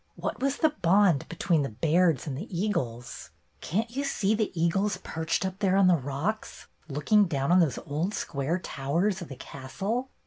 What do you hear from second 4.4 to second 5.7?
eagles perched up